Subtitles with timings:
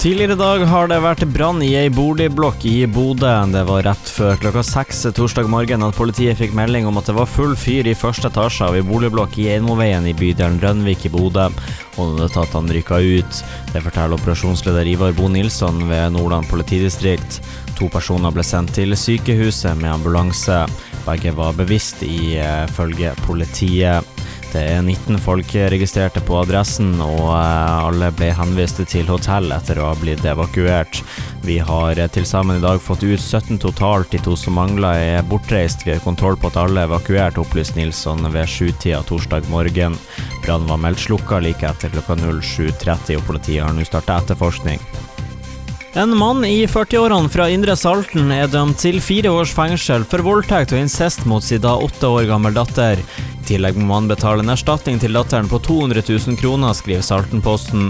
[0.00, 3.28] Tidligere i dag har det vært brann i ei boligblokk i Bodø.
[3.52, 7.18] Det var rett før klokka seks torsdag morgen at politiet fikk melding om at det
[7.18, 11.12] var full fyr i første etasje av ei boligblokk i Einmoveien i bydelen Rønvik i
[11.12, 11.50] Bodø,
[12.00, 13.42] og nødetatene rykka ut.
[13.74, 17.42] Det forteller operasjonsleder Ivar Bo Nilsson ved Nordland politidistrikt.
[17.76, 20.62] To personer ble sendt til sykehuset med ambulanse.
[21.04, 24.19] Begge var bevisst, ifølge politiet.
[24.50, 29.78] Det er 19 folk registrerte på adressen, og eh, alle ble henvist til hotell etter
[29.78, 31.02] å ha blitt evakuert.
[31.46, 35.28] Vi har til sammen i dag fått ut 17 totalt, de to som mangler er
[35.30, 35.86] bortreist.
[35.86, 39.94] Vi har kontroll på at alle er evakuert, opplyste Nilsson ved sjutida torsdag morgen.
[40.42, 44.82] Brannen var meldt slukka like etter klokka 07.30, og politiet har nå starta etterforskning.
[45.98, 50.70] En mann i 40-årene fra Indre Salten er dømt til fire års fengsel for voldtekt
[50.70, 53.02] og incest mot sin da åtte år gammel datter.
[53.40, 57.88] I tillegg må mannen betale en erstatning til datteren på 200 000 kroner, skriver Saltenposten.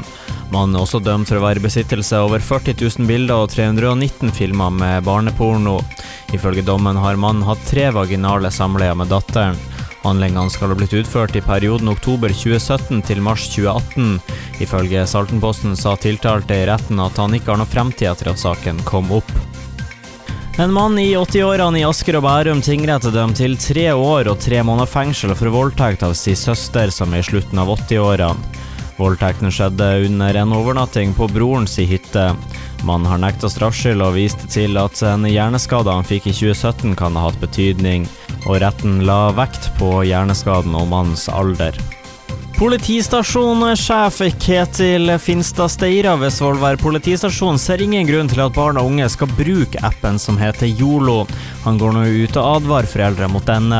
[0.55, 4.33] Mannen er også dømt for å være i besittelse over 40 000 bilder og 319
[4.35, 5.81] filmer med barneporno.
[6.33, 9.59] Ifølge dommen har mannen hatt tre vaginale samleier med datteren.
[10.01, 14.17] Handlingene skal ha blitt utført i perioden oktober 2017 til mars 2018.
[14.65, 18.81] Ifølge Saltenposten sa tiltalte i retten at han ikke har noe fremtid etter at saken
[18.89, 19.35] kom opp.
[20.61, 24.59] En mann i 80-årene i Asker og Bærum tingrett dømt til tre år og tre
[24.61, 28.59] måneder fengsel for voldtekt av sin søster som er i slutten av 80-årene.
[28.99, 32.27] Voldtekten skjedde under en overnatting på brorens hytte.
[32.85, 37.17] Mannen har nekta straffskyld og viste til at en hjerneskade han fikk i 2017 kan
[37.17, 38.05] ha hatt betydning,
[38.45, 41.81] og retten la vekt på hjerneskaden og mannens alder.
[42.61, 49.07] Politistasjonssjef Ketil Finstad Steira ved Svolvær politistasjon ser ingen grunn til at barn og unge
[49.09, 51.23] skal bruke appen som heter Yolo.
[51.65, 53.79] Han går nå ut og advarer foreldre mot denne.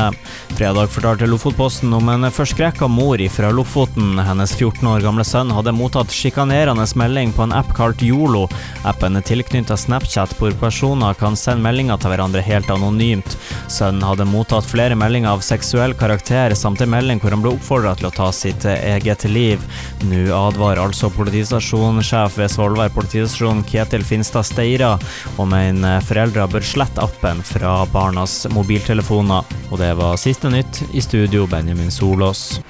[0.57, 4.17] Fredag fortalte Lofotposten om en forskrekka mor fra Lofoten.
[4.17, 8.47] Hennes 14 år gamle sønn hadde mottatt sjikanerende melding på en app kalt Yolo.
[8.81, 13.37] Appen er tilknyttet Snapchat, hvor personer kan sende meldinger til hverandre helt anonymt.
[13.69, 17.93] Sønnen hadde mottatt flere meldinger av seksuell karakter, samt en melding hvor han ble oppfordra
[18.01, 19.63] til å ta sitt eget liv.
[20.09, 24.93] Nå advarer altså politistasjonssjef ved Svolvær politistasjon Ketil Finstad Steira
[25.41, 29.47] om en foreldre bør slette appen fra barnas mobiltelefoner.
[29.71, 32.61] Og det var siste nytt i studio, Benjamin Solås.